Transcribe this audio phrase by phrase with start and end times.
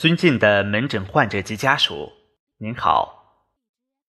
[0.00, 2.12] 尊敬的门诊患者及家属
[2.56, 3.20] 您好。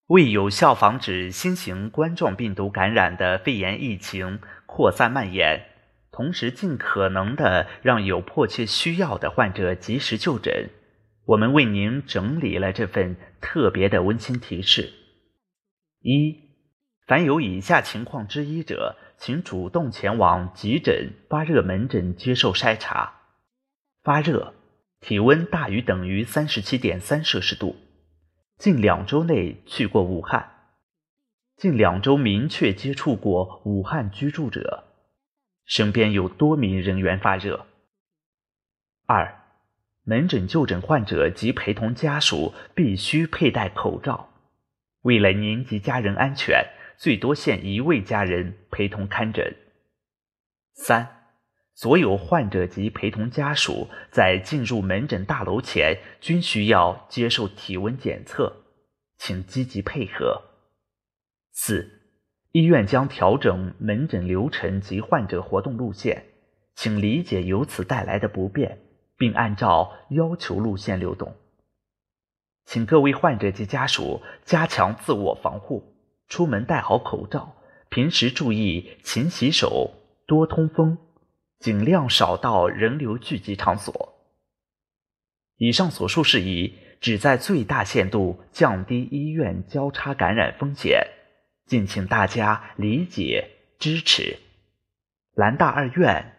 [0.08, 5.66] 为有效防止新型冠状病毒感染的肺炎疫情扩散蔓延
[6.10, 10.70] 同时尽可能的让有迫切需要的患者及时就诊
[11.26, 15.01] 我们为您整理了这份特别的温馨提示。
[16.02, 16.38] 一，
[17.08, 23.22] 凡有以下情况之一者，请主动前往急诊发热门诊接受筛查。
[24.04, 24.54] 发热。
[25.04, 27.76] 体温大于等于三十七点三摄氏度，
[28.59, 30.52] 近两周内去过武汉，
[31.58, 34.84] 近两周明确接触过武汉居住者，
[35.66, 37.66] 身边有多名人员发热。
[39.08, 39.42] 二，
[40.04, 44.30] 门诊就诊患者及陪同家属必须佩戴口罩，
[45.02, 46.66] 为了您及家人安全，
[46.98, 49.56] 最多限一位家人陪同看诊。
[50.73, 51.17] 三。
[51.73, 58.66] 所有患者及陪同家属在进入门诊大楼前均需要接受体温检测，
[59.17, 60.44] 请积极配合。
[61.53, 62.02] 四、
[62.52, 66.25] 医院将调整门诊流程及患者活动路线，
[66.75, 68.78] 请理解由此带来的不便，
[69.18, 71.36] 并按照要求路线流动。
[72.72, 75.94] 请各位患者及家属加强自我防护，
[76.30, 77.53] 出门戴好口罩，
[77.89, 79.91] 平时注意勤洗手，
[80.25, 80.97] 多通风。
[81.59, 84.13] 尽量少到人流聚集场所。
[85.58, 91.08] 以上所述事宜，旨在最大限度降低医院交叉感染风险，
[91.66, 94.39] 敬请大家理解支持。
[95.33, 96.38] 兰大二院，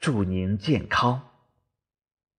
[0.00, 1.29] 祝您健康。